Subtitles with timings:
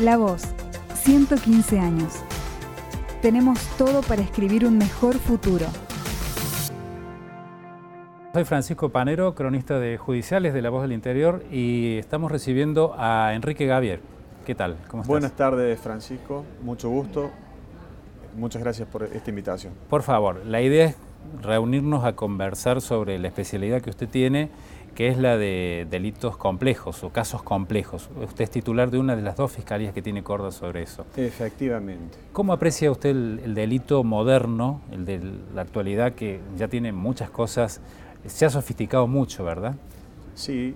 [0.00, 0.42] La Voz,
[0.94, 2.14] 115 años.
[3.22, 5.66] Tenemos todo para escribir un mejor futuro.
[8.32, 13.34] Soy Francisco Panero, cronista de Judiciales de La Voz del Interior y estamos recibiendo a
[13.34, 14.00] Enrique Gavier.
[14.44, 14.78] ¿Qué tal?
[14.88, 15.06] ¿Cómo estás?
[15.06, 16.44] Buenas tardes, Francisco.
[16.64, 17.30] Mucho gusto.
[18.36, 19.74] Muchas gracias por esta invitación.
[19.88, 20.96] Por favor, la idea es
[21.40, 24.50] reunirnos a conversar sobre la especialidad que usted tiene
[24.94, 28.08] que es la de delitos complejos o casos complejos.
[28.22, 31.04] Usted es titular de una de las dos fiscalías que tiene Córdoba sobre eso.
[31.16, 32.16] Efectivamente.
[32.32, 35.20] ¿Cómo aprecia usted el, delito moderno, el de
[35.54, 37.80] la actualidad que ya tiene muchas cosas,
[38.24, 39.74] se ha sofisticado mucho, ¿verdad?
[40.34, 40.74] Sí,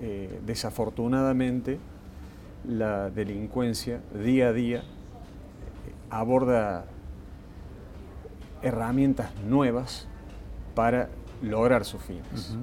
[0.00, 1.78] eh, desafortunadamente
[2.68, 4.82] la delincuencia día a día eh,
[6.10, 6.84] aborda
[8.62, 10.06] herramientas nuevas
[10.74, 11.08] para
[11.42, 12.56] lograr sus fines.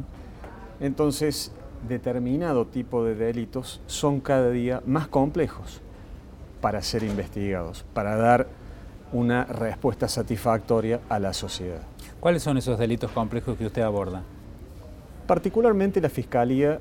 [0.80, 1.52] Entonces,
[1.88, 5.82] determinado tipo de delitos son cada día más complejos
[6.62, 8.48] para ser investigados, para dar
[9.12, 11.81] una respuesta satisfactoria a la sociedad.
[12.20, 14.23] ¿Cuáles son esos delitos complejos que usted aborda?
[15.26, 16.80] Particularmente la Fiscalía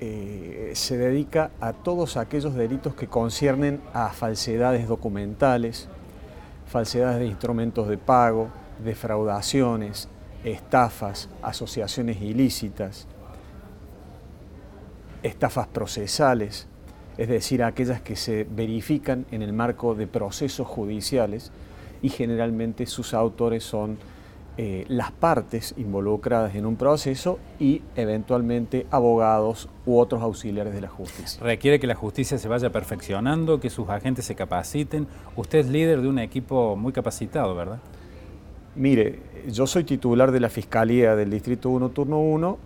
[0.00, 5.88] eh, se dedica a todos aquellos delitos que conciernen a falsedades documentales,
[6.66, 8.48] falsedades de instrumentos de pago,
[8.84, 10.08] defraudaciones,
[10.44, 13.06] estafas, asociaciones ilícitas,
[15.26, 16.66] estafas procesales,
[17.18, 21.50] es decir, aquellas que se verifican en el marco de procesos judiciales
[22.02, 23.98] y generalmente sus autores son
[24.58, 30.88] eh, las partes involucradas en un proceso y eventualmente abogados u otros auxiliares de la
[30.88, 31.42] justicia.
[31.42, 35.06] Requiere que la justicia se vaya perfeccionando, que sus agentes se capaciten.
[35.36, 37.80] Usted es líder de un equipo muy capacitado, ¿verdad?
[38.76, 42.58] Mire, yo soy titular de la Fiscalía del Distrito 1, Turno 1.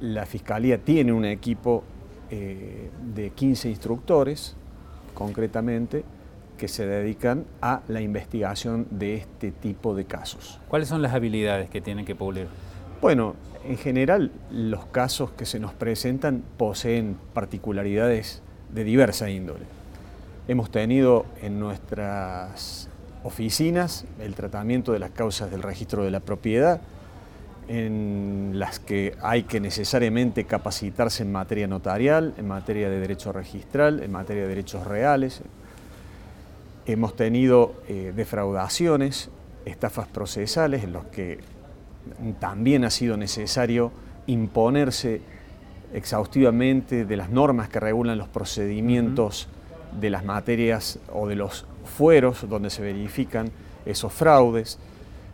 [0.00, 1.84] La Fiscalía tiene un equipo
[2.30, 4.56] eh, de 15 instructores,
[5.14, 6.04] concretamente,
[6.58, 10.60] que se dedican a la investigación de este tipo de casos.
[10.68, 12.48] ¿Cuáles son las habilidades que tienen que pulir?
[13.00, 13.34] Bueno,
[13.64, 19.66] en general los casos que se nos presentan poseen particularidades de diversa índole.
[20.48, 22.88] Hemos tenido en nuestras
[23.22, 26.80] oficinas, el tratamiento de las causas del registro de la propiedad,
[27.68, 34.02] en las que hay que necesariamente capacitarse en materia notarial, en materia de derecho registral,
[34.02, 35.42] en materia de derechos reales.
[36.86, 39.30] Hemos tenido eh, defraudaciones,
[39.64, 41.40] estafas procesales, en los que
[42.38, 43.90] también ha sido necesario
[44.26, 45.20] imponerse
[45.92, 49.48] exhaustivamente de las normas que regulan los procedimientos
[50.00, 53.50] de las materias o de los fueros donde se verifican
[53.84, 54.78] esos fraudes.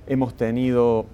[0.07, 1.07] Hemos tenido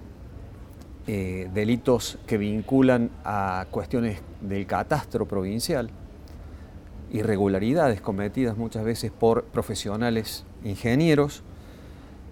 [1.07, 5.89] eh, delitos que vinculan a cuestiones del catastro provincial,
[7.11, 11.41] irregularidades cometidas muchas veces por profesionales ingenieros,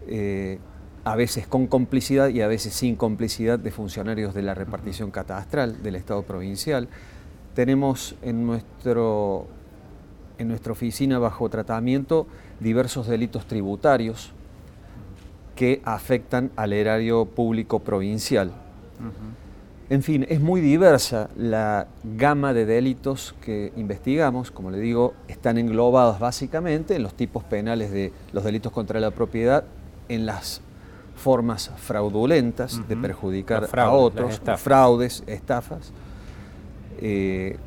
[0.08, 0.60] eh,
[1.04, 5.82] a veces con complicidad y a veces sin complicidad de funcionarios de la repartición catastral
[5.82, 6.90] del Estado provincial.
[7.56, 9.48] Tenemos en nuestro
[10.38, 12.28] en nuestra oficina bajo tratamiento
[12.60, 14.34] diversos delitos tributarios
[15.58, 18.52] que afectan al erario público provincial.
[19.90, 25.58] En fin, es muy diversa la gama de delitos que investigamos, como le digo, están
[25.58, 29.64] englobados básicamente en los tipos penales de los delitos contra la propiedad,
[30.10, 30.62] en las
[31.16, 35.92] formas fraudulentas de perjudicar a otros, fraudes, estafas.
[37.00, 37.58] Eh,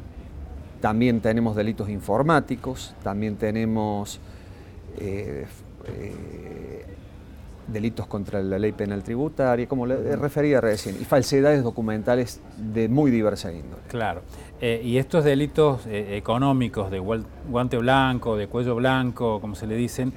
[0.80, 4.20] también tenemos delitos informáticos, también tenemos
[4.98, 5.46] eh,
[5.86, 6.84] eh,
[7.72, 13.10] delitos contra la ley penal tributaria, como le refería recién, y falsedades documentales de muy
[13.10, 13.82] diversa índole.
[13.88, 14.22] Claro.
[14.60, 20.12] Eh, y estos delitos económicos de guante blanco, de cuello blanco, como se le dicen,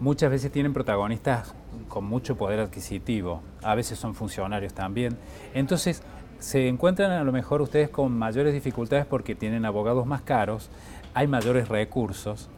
[0.00, 1.54] muchas veces tienen protagonistas
[1.88, 5.16] con mucho poder adquisitivo, a veces son funcionarios también.
[5.54, 6.02] Entonces,
[6.38, 10.70] se encuentran a lo mejor ustedes con mayores dificultades porque tienen abogados más caros,
[11.14, 12.50] hay mayores recursos.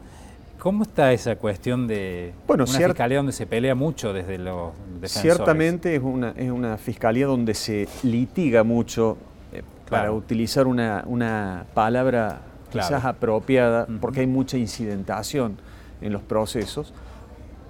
[0.66, 5.12] ¿Cómo está esa cuestión de una fiscalía donde se pelea mucho desde los defensores?
[5.12, 9.16] Ciertamente es una, es una fiscalía donde se litiga mucho,
[9.52, 12.40] eh, para utilizar una, palabra
[12.72, 15.56] quizás apropiada, porque hay mucha incidentación
[16.00, 16.92] en los procesos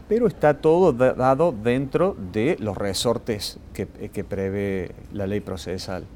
[0.09, 6.07] pero está todo dado dentro de los resortes que, prevé la ley procesal.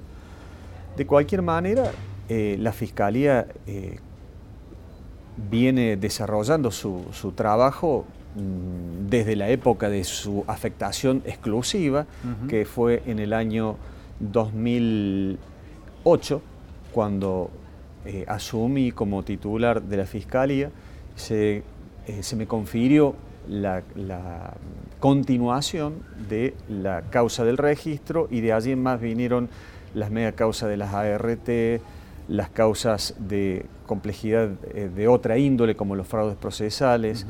[0.96, 1.90] De cualquier manera,
[2.30, 3.98] eh, la Fiscalía eh,
[5.48, 8.04] viene desarrollando su, trabajo
[8.34, 12.06] mm, desde la época de su afectación exclusiva,
[12.48, 13.76] que fue en el año
[14.20, 16.42] 2008,
[16.92, 17.50] cuando
[18.04, 20.70] eh, asumí como titular de la Fiscalía
[21.16, 21.62] se,
[22.06, 23.14] eh, se me confirió
[23.48, 23.82] la,
[24.98, 25.94] continuación
[26.28, 29.48] de la causa del registro y de allí en más vinieron
[29.94, 31.48] las mega causas de las ART,
[32.28, 37.26] las causas de complejidad eh, de otra índole como los fraudes procesales,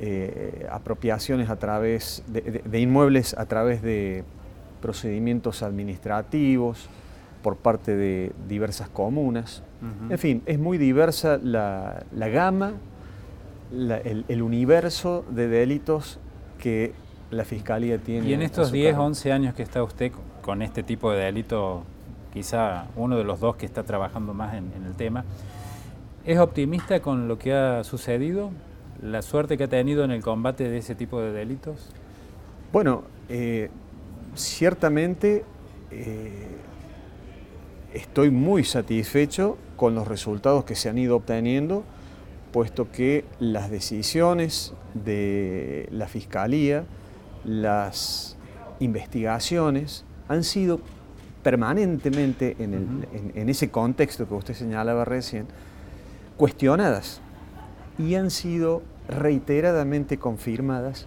[0.00, 4.24] eh, apropiaciones a través de, inmuebles a través de
[4.82, 6.88] procedimientos administrativos
[7.42, 9.62] por parte de diversas comunas.
[10.08, 12.72] En fin, es muy diversa la, gama,
[13.70, 16.18] el, universo de delitos
[16.58, 16.92] que
[17.30, 18.28] la Fiscalía tiene.
[18.28, 21.84] Y en estos 10, 11 años que está usted con este tipo de delito,
[22.34, 25.24] quizá uno de los dos que está trabajando más en el tema,
[26.26, 28.50] ¿es optimista con lo que ha sucedido?
[29.02, 31.90] la suerte que ha tenido en el combate de ese tipo de delitos?
[32.72, 33.70] Bueno, eh,
[34.34, 35.44] ciertamente
[35.90, 36.46] eh,
[37.92, 41.84] estoy muy satisfecho con los resultados que se han ido obteniendo,
[42.52, 46.84] puesto que las decisiones de la Fiscalía,
[47.44, 48.36] las
[48.80, 50.80] investigaciones han sido
[51.44, 55.46] permanentemente en, en ese contexto que usted señalaba recién,
[56.36, 57.20] cuestionadas
[57.98, 61.06] y han sido reiteradamente confirmadas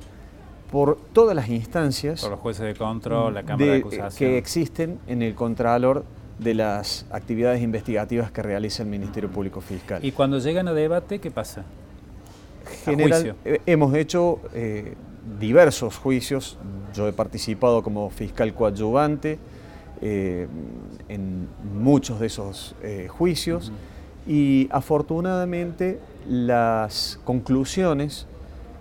[0.72, 2.22] por todas las instancias.
[2.22, 4.12] Por los jueces de control, la Cámara de, Acusación.
[4.18, 6.04] Que existen en el Contralor
[6.40, 10.04] de las actividades investigativas que realiza el Ministerio Público Fiscal.
[10.06, 11.63] ¿Y cuando llegan a debate, qué pasa?
[12.86, 14.94] General, eh, hemos hecho eh,
[15.40, 16.57] diversos juicios.
[16.94, 19.40] Yo he participado como fiscal coadyuvante
[20.02, 20.48] eh,
[21.10, 22.76] en muchos de esos
[23.10, 23.72] juicios.
[24.26, 28.28] Y afortunadamente las conclusiones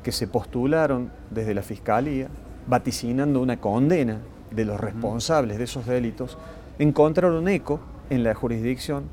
[0.02, 2.28] que se postularon desde la Fiscalía,
[2.66, 4.20] vaticinando una condena
[4.50, 6.36] de los responsables de esos delitos,
[6.78, 7.80] encontraron eco
[8.10, 9.04] en la jurisdicción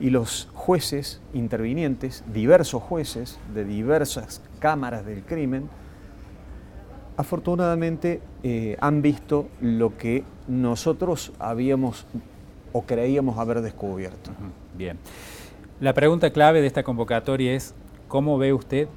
[0.00, 5.68] y los jueces intervinientes, diversos jueces de diversas cámaras del crimen,
[7.16, 12.06] afortunadamente eh, han visto lo que nosotros habíamos
[12.72, 14.30] o creíamos haber descubierto.
[14.76, 14.98] Bien.
[15.80, 17.74] La pregunta clave de esta convocatoria es,
[18.08, 18.88] ¿cómo ve usted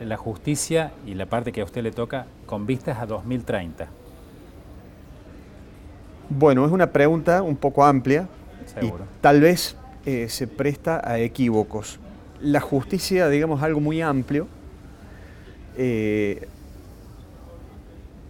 [0.00, 3.88] la justicia y la parte que a usted le toca con vistas a 2030?
[6.28, 8.28] Bueno, es una pregunta un poco amplia
[8.82, 11.98] y tal vez eh, se presta a equívocos.
[12.40, 14.48] La justicia, digamos, algo muy amplio.
[15.76, 16.48] Eh,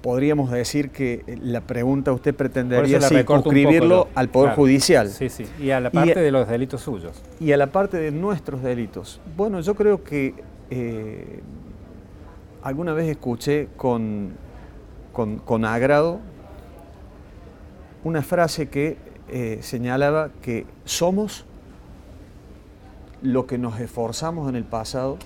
[0.07, 5.09] podríamos decir que la pregunta usted pretendería circunscribirlo al Poder Judicial.
[5.09, 7.21] Sí, sí, y a la parte de los delitos suyos.
[7.41, 9.21] Y a la parte de nuestros delitos.
[9.37, 10.33] Bueno, yo creo que
[10.71, 11.41] eh,
[12.63, 14.35] alguna vez escuché con,
[15.13, 16.21] con, agrado
[18.05, 18.99] una frase que
[19.29, 21.47] eh, señalaba que somos
[23.23, 25.19] lo que nos esforzamos en el pasado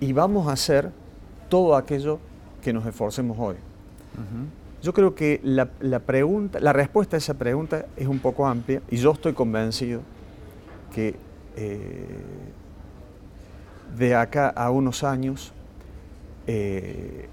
[0.00, 0.90] y vamos a hacer
[1.50, 2.18] todo aquello
[2.62, 3.56] que nos esforcemos hoy.
[4.82, 5.66] Yo creo que la,
[6.00, 10.00] pregunta, la respuesta a esa pregunta es un poco amplia y yo estoy convencido
[10.92, 11.14] que
[11.56, 12.06] eh,
[13.96, 15.52] de acá a unos años,
[16.46, 17.28] eh,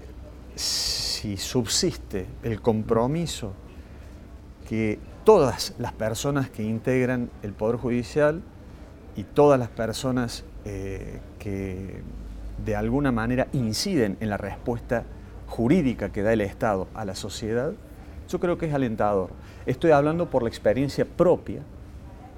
[0.54, 3.52] si subsiste el compromiso
[4.68, 8.42] que todas las personas que integran el Poder Judicial
[9.16, 12.02] y todas las personas eh, que
[12.64, 15.04] de alguna manera inciden en la respuesta
[15.50, 17.72] jurídica que da el Estado a la sociedad,
[18.28, 19.30] yo creo que es alentador.
[19.66, 21.60] Estoy hablando por la experiencia propia,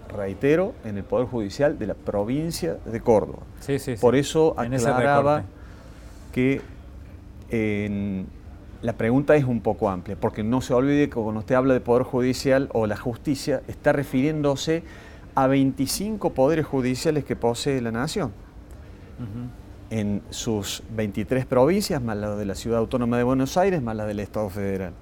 [0.09, 3.42] reitero, en el Poder Judicial de la provincia de Córdoba.
[3.61, 5.45] Sí, sí, por eso aclaraba
[6.33, 6.62] que
[8.81, 11.81] la pregunta es un poco amplia, porque no se olvide que cuando usted habla de
[11.81, 14.83] Poder Judicial o la justicia, está refiriéndose
[15.35, 18.33] a 25 poderes judiciales que posee la nación
[19.92, 24.06] en sus 23 provincias, más la de la Ciudad Autónoma de Buenos Aires, más la
[24.06, 24.94] del Estado Federal.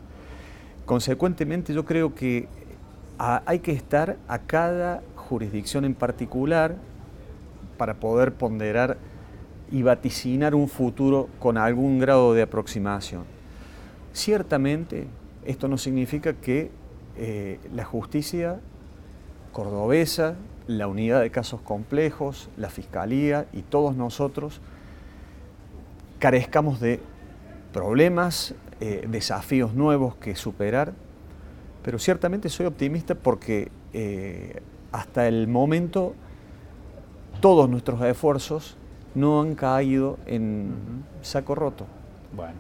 [0.85, 2.49] Consecuentemente, yo creo que
[3.17, 6.75] hay que estar a cada jurisdicción en particular
[7.79, 8.97] para poder ponderar
[9.71, 13.23] y vaticinar un futuro con algún grado de aproximación.
[14.13, 15.07] Ciertamente,
[15.45, 16.73] esto no significa que
[17.17, 18.59] eh, la justicia
[19.53, 20.35] cordobesa,
[20.67, 24.61] la unidad de casos complejos, la fiscalía y todos nosotros
[26.21, 27.01] carezcamos de
[27.73, 30.93] problemas, eh, desafíos nuevos que superar,
[31.83, 34.63] pero ciertamente soy optimista porque eh,
[34.93, 36.15] hasta el momento
[37.41, 38.77] todos nuestros esfuerzos
[39.15, 41.87] no han caído en saco roto.
[42.37, 42.55] Bueno,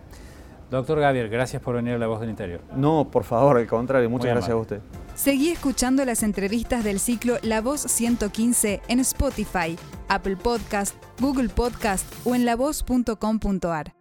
[0.70, 2.60] Doctor Gabriel, gracias por venir a La Voz del Interior.
[2.76, 4.80] No, por favor, al contrario, muchas gracias a usted.
[5.14, 9.76] Seguí escuchando las entrevistas del ciclo La Voz 115 en Spotify,
[10.08, 13.99] Apple Podcast, Google Podcast o en lavoz.com.ar.